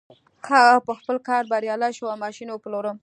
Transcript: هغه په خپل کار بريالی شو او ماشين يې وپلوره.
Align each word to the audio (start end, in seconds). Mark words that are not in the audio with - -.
هغه 0.49 0.75
په 0.87 0.93
خپل 0.99 1.17
کار 1.27 1.43
بريالی 1.51 1.91
شو 1.97 2.05
او 2.11 2.17
ماشين 2.23 2.47
يې 2.49 2.55
وپلوره. 2.55 2.91